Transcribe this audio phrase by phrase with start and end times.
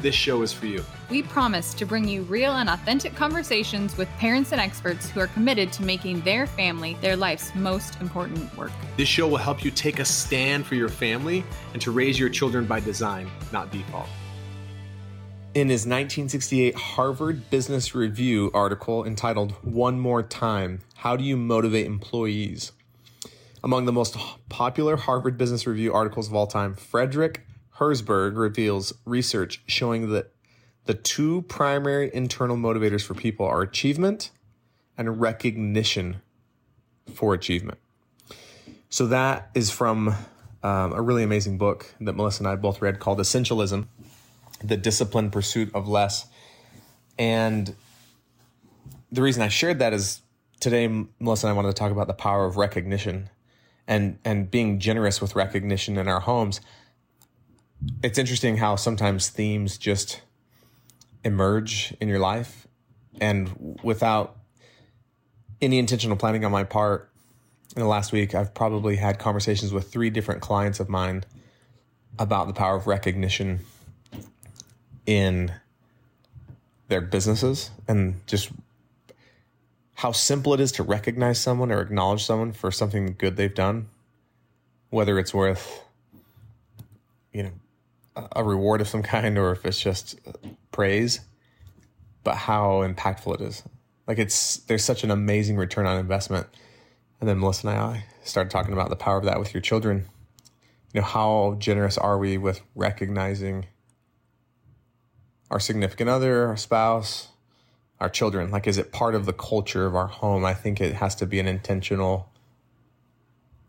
[0.00, 0.84] this show is for you.
[1.10, 5.26] We promise to bring you real and authentic conversations with parents and experts who are
[5.28, 8.72] committed to making their family their life's most important work.
[8.96, 12.28] This show will help you take a stand for your family and to raise your
[12.28, 14.08] children by design, not default.
[15.54, 21.86] In his 1968 Harvard Business Review article entitled One More Time How Do You Motivate
[21.86, 22.72] Employees?
[23.64, 24.16] Among the most
[24.48, 27.44] popular Harvard Business Review articles of all time, Frederick
[27.78, 30.32] Herzberg reveals research showing that
[30.86, 34.30] the two primary internal motivators for people are achievement
[34.96, 36.22] and recognition
[37.14, 37.78] for achievement.
[38.90, 40.14] So that is from
[40.62, 43.86] um, a really amazing book that Melissa and I both read called Essentialism,
[44.64, 46.26] The Disciplined Pursuit of Less.
[47.18, 47.74] And
[49.12, 50.22] the reason I shared that is
[50.58, 50.88] today,
[51.20, 53.30] Melissa and I wanted to talk about the power of recognition
[53.86, 56.60] and, and being generous with recognition in our homes
[58.02, 60.22] it's interesting how sometimes themes just
[61.24, 62.66] emerge in your life.
[63.20, 64.38] And without
[65.60, 67.10] any intentional planning on my part
[67.76, 71.24] in the last week i've probably had conversations with three different clients of mine
[72.18, 73.60] about the power of recognition
[75.06, 75.52] in
[76.88, 78.50] their businesses and just
[79.94, 83.88] how simple it is to recognize someone or acknowledge someone for something good they've done
[84.90, 85.84] whether it's worth
[87.32, 87.52] you know
[88.32, 90.18] a reward of some kind or if it's just
[90.72, 91.20] praise,
[92.24, 93.62] but how impactful it is.
[94.06, 96.46] Like it's there's such an amazing return on investment.
[97.20, 100.06] And then Melissa and I started talking about the power of that with your children.
[100.92, 103.66] You know, how generous are we with recognizing
[105.50, 107.28] our significant other, our spouse,
[108.00, 108.50] our children?
[108.50, 110.44] Like, is it part of the culture of our home?
[110.44, 112.30] I think it has to be an intentional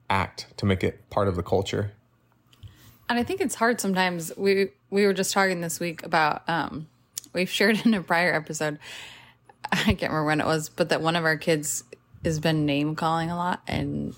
[0.10, 1.92] act to make it part of the culture.
[3.10, 4.32] And I think it's hard sometimes.
[4.38, 6.88] We we were just talking this week about um
[7.34, 8.80] we've shared in a prior episode.
[9.72, 11.84] I can't remember when it was, but that one of our kids
[12.24, 14.16] has been name calling a lot and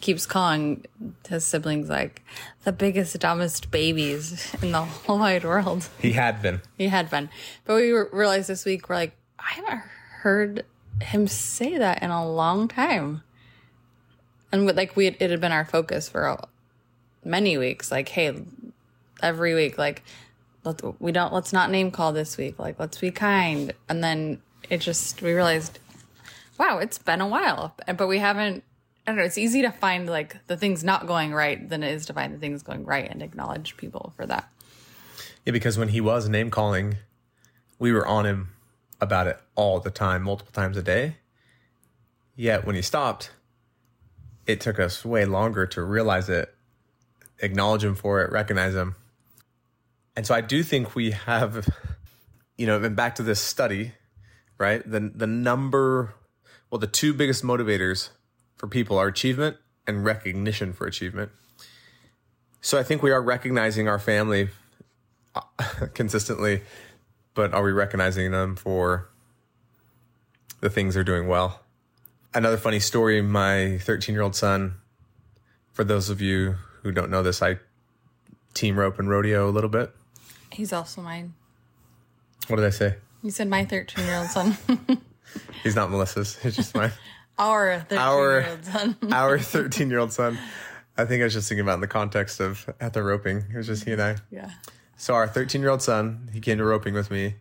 [0.00, 0.84] keeps calling
[1.28, 2.22] his siblings like
[2.64, 5.88] the biggest, dumbest babies in the whole wide world.
[6.00, 6.62] He had been.
[6.78, 7.28] He had been.
[7.64, 9.82] But we realized this week, we're like, I haven't
[10.20, 10.64] heard
[11.00, 13.22] him say that in a long time.
[14.52, 16.48] And like we, it had been our focus for a,
[17.24, 18.34] many weeks like hey
[19.22, 20.02] every week like
[20.64, 23.72] let's we don't let's not name call this week like let's be kind.
[23.88, 25.78] And then it just we realized
[26.58, 27.74] wow it's been a while.
[27.96, 28.64] But we haven't
[29.06, 31.92] I don't know it's easy to find like the things not going right than it
[31.92, 34.50] is to find the things going right and acknowledge people for that.
[35.44, 36.96] Yeah because when he was name calling
[37.78, 38.50] we were on him
[39.00, 41.16] about it all the time multiple times a day.
[42.36, 43.30] Yet when he stopped
[44.46, 46.54] it took us way longer to realize it
[47.40, 48.94] acknowledge him for it, recognize him.
[50.16, 51.68] And so I do think we have,
[52.56, 53.92] you know, and back to this study,
[54.58, 54.88] right?
[54.88, 56.14] The the number,
[56.70, 58.10] well, the two biggest motivators
[58.56, 59.56] for people are achievement
[59.86, 61.30] and recognition for achievement.
[62.60, 64.50] So I think we are recognizing our family
[65.34, 65.42] uh,
[65.94, 66.62] consistently,
[67.34, 69.08] but are we recognizing them for
[70.60, 71.60] the things they're doing well?
[72.34, 74.74] Another funny story, my 13 year old son,
[75.72, 77.58] for those of you who don't know this, I
[78.54, 79.94] team rope and rodeo a little bit.
[80.52, 81.34] He's also mine.
[82.48, 82.96] What did I say?
[83.22, 84.56] You said my 13 year old son.
[85.62, 86.36] He's not Melissa's.
[86.36, 86.92] He's just mine.
[87.38, 88.96] our 13 year old son.
[89.12, 90.38] our 13 year old son.
[90.96, 93.44] I think I was just thinking about in the context of at the roping.
[93.52, 94.16] It was just he and I.
[94.30, 94.50] Yeah.
[94.96, 97.36] So our 13 year old son, he came to roping with me.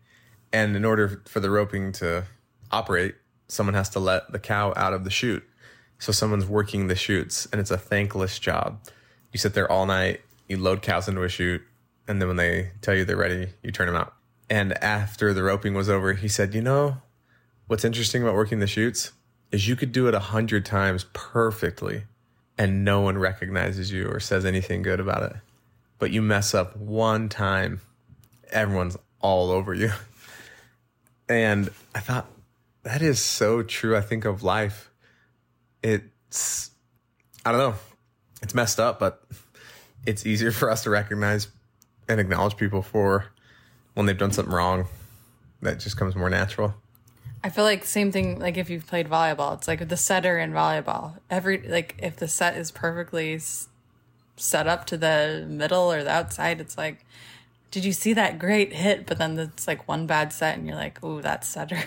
[0.51, 2.25] And in order for the roping to
[2.71, 3.15] operate,
[3.47, 5.43] someone has to let the cow out of the chute.
[5.97, 8.79] So someone's working the chutes and it's a thankless job
[9.31, 11.61] you sit there all night, you load cows into a chute,
[12.07, 14.13] and then when they tell you they're ready, you turn them out.
[14.49, 16.97] And after the roping was over, he said, You know,
[17.67, 19.11] what's interesting about working the chutes
[19.51, 22.03] is you could do it a hundred times perfectly
[22.57, 25.35] and no one recognizes you or says anything good about it.
[25.99, 27.81] But you mess up one time,
[28.51, 29.91] everyone's all over you.
[31.31, 32.25] And I thought,
[32.81, 33.95] that is so true.
[33.95, 34.89] I think of life.
[35.83, 36.71] It's,
[37.45, 37.75] I don't know
[38.41, 39.23] it's messed up, but
[40.05, 41.47] it's easier for us to recognize
[42.07, 43.25] and acknowledge people for
[43.93, 44.85] when they've done something wrong.
[45.61, 46.73] That just comes more natural.
[47.43, 48.39] I feel like same thing.
[48.39, 51.19] Like if you've played volleyball, it's like the setter in volleyball.
[51.29, 53.39] Every like if the set is perfectly
[54.35, 57.05] set up to the middle or the outside, it's like,
[57.71, 59.05] did you see that great hit?
[59.05, 61.79] But then it's like one bad set, and you're like, ooh, that setter.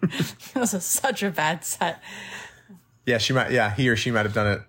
[0.54, 2.02] this is such a bad set.
[3.04, 3.50] Yeah, she might.
[3.50, 4.62] Yeah, he or she might have done it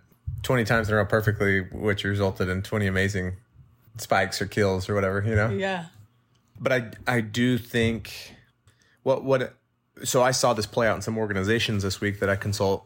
[0.44, 3.38] twenty times in a row perfectly, which resulted in twenty amazing
[3.97, 5.24] spikes or kills or whatever.
[5.25, 5.50] You know.
[5.50, 5.86] Yeah.
[6.59, 8.36] But I I do think
[9.03, 9.56] what what
[10.03, 12.86] so I saw this play out in some organizations this week that I consult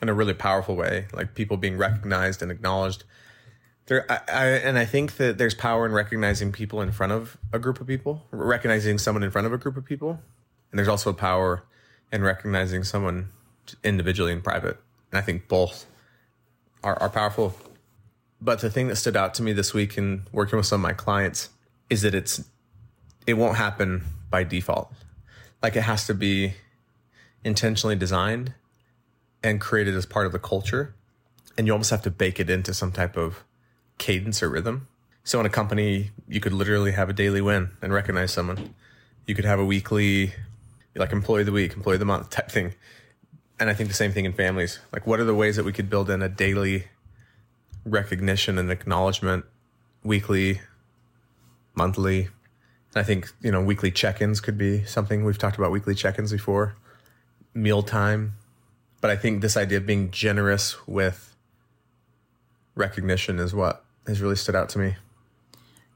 [0.00, 3.04] in a really powerful way, like people being recognized and acknowledged.
[3.86, 7.36] There, I, I, and I think that there's power in recognizing people in front of
[7.52, 10.20] a group of people, recognizing someone in front of a group of people,
[10.70, 11.64] and there's also power
[12.12, 13.30] in recognizing someone
[13.82, 14.78] individually in private.
[15.10, 15.86] And I think both
[16.82, 17.54] are, are powerful.
[18.40, 20.82] But the thing that stood out to me this week in working with some of
[20.82, 21.50] my clients
[21.88, 22.44] is that it's
[23.26, 24.92] it won't happen by default.
[25.62, 26.54] Like it has to be
[27.44, 28.54] intentionally designed
[29.42, 30.94] and created as part of the culture.
[31.56, 33.44] And you almost have to bake it into some type of
[33.98, 34.88] cadence or rhythm.
[35.24, 38.74] So in a company, you could literally have a daily win and recognize someone.
[39.26, 40.32] You could have a weekly,
[40.96, 42.74] like employee of the week, employee of the month type thing.
[43.62, 44.80] And I think the same thing in families.
[44.92, 46.88] Like, what are the ways that we could build in a daily
[47.84, 49.44] recognition and acknowledgement,
[50.02, 50.60] weekly,
[51.76, 52.22] monthly?
[52.22, 55.24] And I think, you know, weekly check ins could be something.
[55.24, 56.74] We've talked about weekly check ins before,
[57.54, 58.32] mealtime.
[59.00, 61.36] But I think this idea of being generous with
[62.74, 64.96] recognition is what has really stood out to me.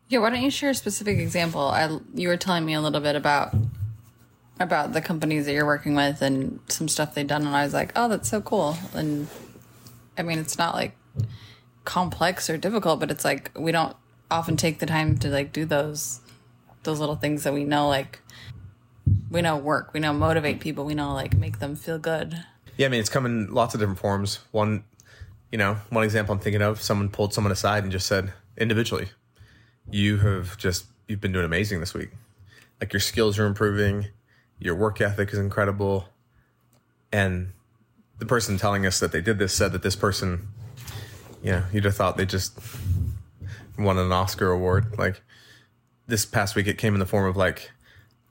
[0.06, 1.62] Yeah, why don't you share a specific example?
[1.62, 3.52] I you were telling me a little bit about
[4.58, 7.74] about the companies that you're working with and some stuff they've done, and I was
[7.74, 8.76] like, oh, that's so cool.
[8.94, 9.28] And
[10.16, 10.96] I mean, it's not like
[11.84, 13.96] complex or difficult, but it's like we don't
[14.30, 16.20] often take the time to like do those
[16.82, 18.20] those little things that we know like
[19.30, 22.44] we know work, we know motivate people, we know like make them feel good.
[22.76, 24.40] Yeah, I mean, it's come in lots of different forms.
[24.52, 24.84] One,
[25.50, 29.08] you know, one example I'm thinking of, someone pulled someone aside and just said, individually,
[29.90, 32.10] you have just, you've been doing amazing this week.
[32.80, 34.08] Like your skills are improving,
[34.58, 36.06] your work ethic is incredible.
[37.12, 37.52] And
[38.18, 40.48] the person telling us that they did this said that this person,
[41.42, 42.58] you know, you'd have thought they just
[43.78, 44.98] won an Oscar award.
[44.98, 45.22] Like
[46.06, 47.70] this past week, it came in the form of like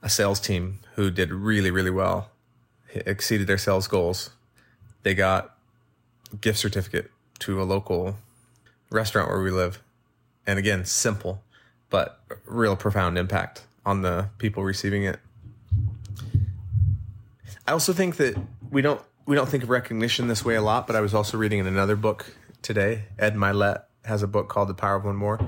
[0.02, 2.30] a sales team who did really, really well,
[2.94, 4.30] exceeded their sales goals.
[5.02, 5.56] They got
[6.40, 8.16] gift certificate to a local
[8.90, 9.82] restaurant where we live.
[10.46, 11.42] And again, simple,
[11.90, 15.20] but real profound impact on the people receiving it.
[17.68, 18.36] I also think that
[18.70, 21.36] we don't we don't think of recognition this way a lot, but I was also
[21.36, 22.32] reading in another book
[22.62, 23.04] today.
[23.18, 25.40] Ed Mylett has a book called The Power of One More.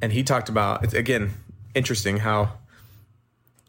[0.00, 1.32] And he talked about it's again
[1.74, 2.52] interesting how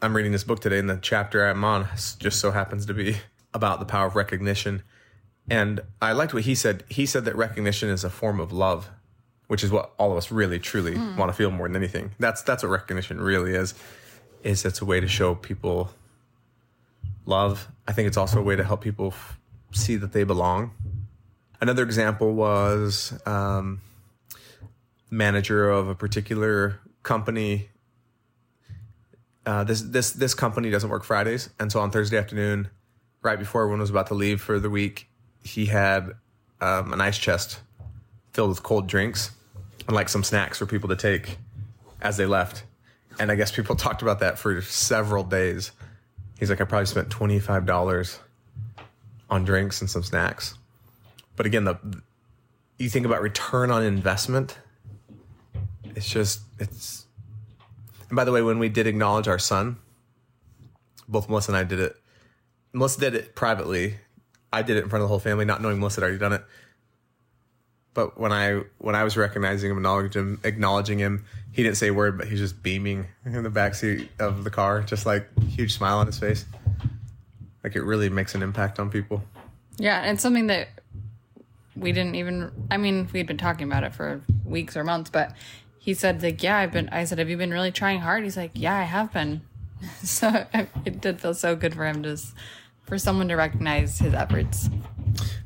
[0.01, 1.87] I'm reading this book today and the chapter I'm on
[2.19, 3.17] just so happens to be
[3.53, 4.83] about the power of recognition.
[5.49, 6.83] And I liked what he said.
[6.87, 8.89] He said that recognition is a form of love,
[9.47, 11.17] which is what all of us really truly hmm.
[11.17, 12.11] want to feel more than anything.
[12.19, 13.73] That's that's what recognition really is.
[14.43, 15.89] Is it's a way to show people
[17.29, 17.67] love.
[17.87, 19.39] I think it's also a way to help people f-
[19.71, 20.71] see that they belong.
[21.61, 23.81] Another example was um,
[25.09, 27.69] manager of a particular company.
[29.45, 32.69] Uh, this this this company doesn't work Fridays, and so on Thursday afternoon,
[33.21, 35.07] right before everyone was about to leave for the week,
[35.43, 36.11] he had
[36.61, 37.59] um, an ice chest
[38.33, 39.31] filled with cold drinks
[39.87, 41.37] and like some snacks for people to take
[42.01, 42.63] as they left.
[43.19, 45.71] And I guess people talked about that for several days.
[46.39, 48.19] He's like, I probably spent twenty five dollars
[49.29, 50.57] on drinks and some snacks.
[51.35, 51.77] But again, the
[52.77, 54.57] you think about return on investment.
[55.95, 57.05] It's just it's.
[58.07, 59.77] And by the way, when we did acknowledge our son,
[61.07, 61.95] both Melissa and I did it.
[62.73, 63.97] Melissa did it privately.
[64.51, 66.33] I did it in front of the whole family, not knowing Melissa had already done
[66.33, 66.43] it.
[67.93, 71.87] But when I when I was recognizing him, acknowledging him, acknowledging him, he didn't say
[71.87, 75.73] a word, but he's just beaming in the backseat of the car, just like huge
[75.73, 76.45] smile on his face.
[77.63, 79.23] Like it really makes an impact on people.
[79.77, 80.69] Yeah, and something that
[81.75, 85.33] we didn't even I mean, we'd been talking about it for weeks or months, but
[85.79, 88.37] he said like, "Yeah, I've been I said, "Have you been really trying hard?" He's
[88.37, 89.41] like, "Yeah, I have been."
[90.03, 90.45] So
[90.85, 92.17] it did feel so good for him to
[92.83, 94.69] for someone to recognize his efforts.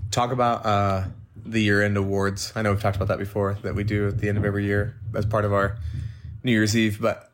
[0.09, 1.03] Talk about uh,
[1.53, 2.51] the year-end awards.
[2.55, 4.65] I know we've talked about that before that we do at the end of every
[4.65, 5.77] year as part of our
[6.43, 6.99] New Year's Eve.
[6.99, 7.31] But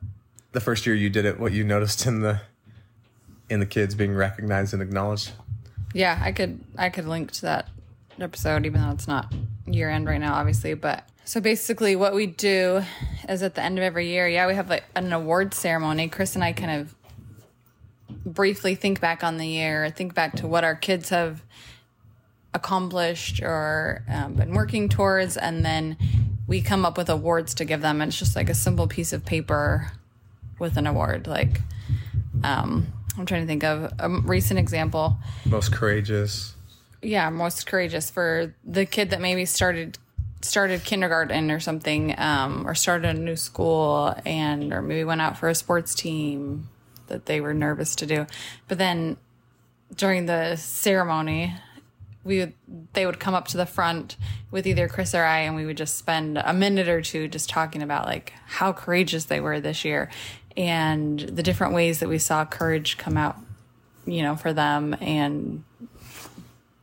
[0.51, 2.41] the first year you did it, what you noticed in the
[3.49, 5.31] in the kids being recognized and acknowledged.
[5.93, 7.69] Yeah, I could I could link to that
[8.19, 9.33] episode even though it's not
[9.65, 12.83] year end right now obviously, but so basically what we do
[13.27, 16.09] is at the end of every year, yeah, we have like an award ceremony.
[16.09, 16.95] Chris and I kind of
[18.25, 21.43] briefly think back on the year, think back to what our kids have
[22.53, 25.97] accomplished or um, been working towards, and then
[26.47, 28.01] we come up with awards to give them.
[28.01, 29.91] And it's just like a simple piece of paper
[30.57, 31.27] with an award.
[31.27, 31.61] Like,
[32.43, 32.87] um,
[33.17, 35.17] I'm trying to think of a recent example.
[35.45, 36.55] Most courageous.
[37.01, 39.97] Yeah, most courageous for the kid that maybe started
[40.41, 45.37] started kindergarten or something, um, or started a new school, and or maybe went out
[45.37, 46.69] for a sports team
[47.07, 48.25] that they were nervous to do.
[48.67, 49.17] But then
[49.95, 51.55] during the ceremony,
[52.23, 52.53] we would
[52.93, 54.17] they would come up to the front
[54.51, 57.49] with either Chris or I, and we would just spend a minute or two just
[57.49, 60.09] talking about like how courageous they were this year,
[60.57, 63.37] and the different ways that we saw courage come out,
[64.05, 65.63] you know, for them, and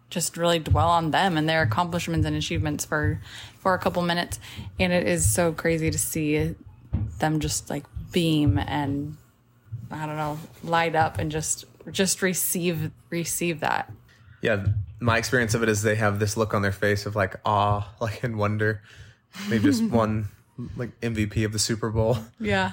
[0.09, 3.21] just really dwell on them and their accomplishments and achievements for
[3.59, 4.39] for a couple minutes.
[4.81, 6.55] And it is so crazy to see
[7.19, 9.17] them just like beam and
[9.91, 13.93] i don't know light up and just just receive receive that.
[14.43, 14.67] Yeah,
[15.01, 17.89] my experience of it is they have this look on their face of like awe,
[18.01, 18.83] like and wonder.
[19.49, 20.29] They just won
[20.77, 22.19] like MVP of the Super Bowl.
[22.41, 22.73] yeah.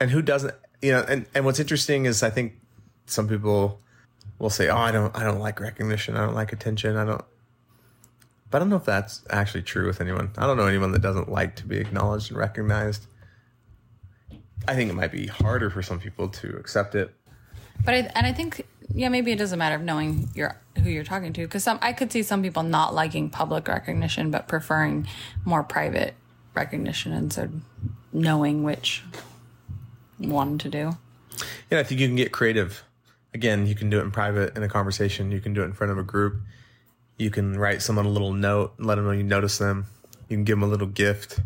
[0.00, 2.54] And who doesn't you know and, and what's interesting is i think
[3.06, 3.80] some people
[4.38, 6.16] will say oh i don't i don't like recognition.
[6.16, 6.96] I don't like attention.
[6.96, 7.24] I don't
[8.50, 10.30] but i don't know if that's actually true with anyone.
[10.36, 13.06] I don't know anyone that doesn't like to be acknowledged and recognized.
[14.68, 17.14] I think it might be harder for some people to accept it.
[17.84, 21.04] But I, and I think yeah, maybe it doesn't matter of knowing your who you're
[21.04, 25.06] talking to because some I could see some people not liking public recognition but preferring
[25.44, 26.14] more private
[26.54, 27.48] recognition and so
[28.12, 29.02] knowing which
[30.18, 30.96] one to do.
[31.70, 32.84] yeah i think you can get creative.
[33.34, 35.30] Again you can do it in private in a conversation.
[35.30, 36.40] You can do it in front of a group.
[37.18, 39.86] You can write someone a little note and let them know you notice them.
[40.28, 41.40] You can give them a little gift.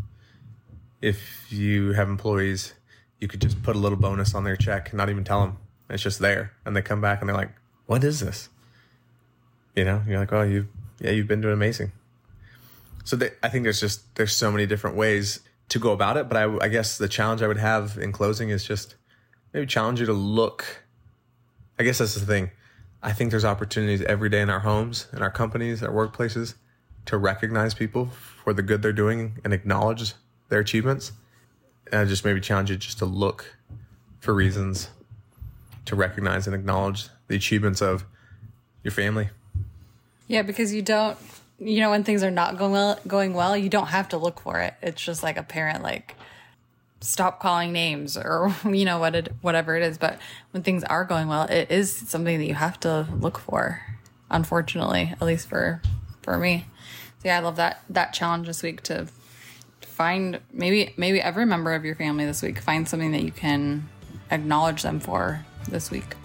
[1.03, 2.75] If you have employees
[3.21, 5.59] you could just put a little bonus on their check and not even tell them
[5.88, 6.52] it's just there.
[6.64, 7.52] And they come back and they're like
[7.87, 8.49] what is this?
[9.75, 10.02] You know?
[10.07, 10.69] You're like oh you
[11.00, 11.93] yeah you've been doing amazing.
[13.07, 16.28] So they, i think there's just there's so many different ways to go about it
[16.28, 18.97] but I, I guess the challenge i would have in closing is just
[19.52, 20.83] maybe challenge you to look
[21.78, 22.50] i guess that's the thing.
[23.02, 26.55] I think there's opportunities every day in our homes in our companies our workplaces
[27.05, 28.07] to recognize people
[28.43, 30.14] for the good they're doing and acknowledge
[30.49, 31.12] their achievements.
[31.93, 33.57] And i just maybe challenge you just to look
[34.19, 34.88] for reasons
[35.87, 38.05] to recognize and acknowledge the achievements of
[38.83, 39.28] your family
[40.28, 41.19] Yeah, because you don't
[41.59, 44.40] you know when things are not going well going well, you don't have to look
[44.40, 44.75] for it.
[44.83, 46.14] It's just like a parent like
[47.00, 50.19] stop calling names or you know what it whatever it is, but
[50.50, 53.83] when things are going well, it is something that you have to look for.
[54.31, 55.81] Unfortunately, at least for
[56.23, 56.66] for me.
[57.23, 59.09] So yeah, I love that that challenge this week to
[59.81, 63.88] find maybe maybe every member of your family this week find something that you can
[64.31, 66.16] acknowledge them for this week.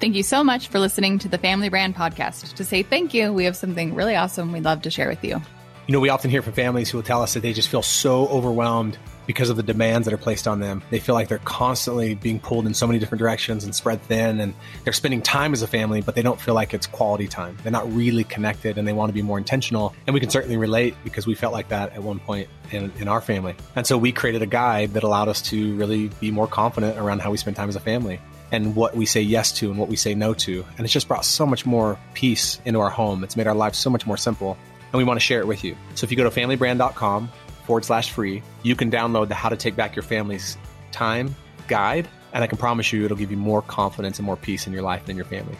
[0.00, 2.54] Thank you so much for listening to the Family Brand Podcast.
[2.54, 5.42] To say thank you, we have something really awesome we'd love to share with you.
[5.86, 7.82] You know, we often hear from families who will tell us that they just feel
[7.82, 8.96] so overwhelmed
[9.26, 10.82] because of the demands that are placed on them.
[10.90, 14.40] They feel like they're constantly being pulled in so many different directions and spread thin,
[14.40, 17.56] and they're spending time as a family, but they don't feel like it's quality time.
[17.62, 19.94] They're not really connected and they want to be more intentional.
[20.06, 23.06] And we can certainly relate because we felt like that at one point in, in
[23.06, 23.54] our family.
[23.76, 27.20] And so we created a guide that allowed us to really be more confident around
[27.20, 28.18] how we spend time as a family
[28.52, 30.64] and what we say yes to and what we say no to.
[30.76, 33.24] And it's just brought so much more peace into our home.
[33.24, 34.56] It's made our lives so much more simple.
[34.92, 35.76] And we want to share it with you.
[35.94, 37.30] So if you go to familybrand.com
[37.64, 40.58] forward slash free, you can download the How to Take Back Your Family's
[40.90, 41.34] Time
[41.68, 42.08] guide.
[42.32, 44.82] And I can promise you it'll give you more confidence and more peace in your
[44.82, 45.56] life and in your family.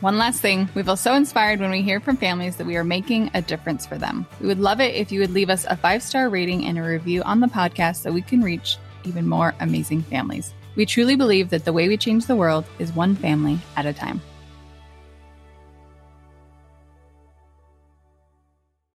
[0.00, 2.84] One last thing, we feel so inspired when we hear from families that we are
[2.84, 4.26] making a difference for them.
[4.40, 6.82] We would love it if you would leave us a five star rating and a
[6.82, 10.54] review on the podcast so we can reach even more amazing families.
[10.78, 13.92] We truly believe that the way we change the world is one family at a
[13.92, 14.20] time.